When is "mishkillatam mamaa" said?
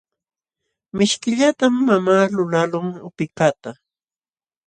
0.97-2.25